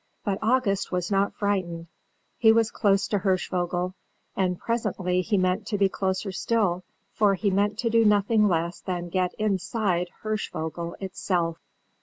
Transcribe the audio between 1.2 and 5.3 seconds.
frightened; he was close to Hirschvogel, and presently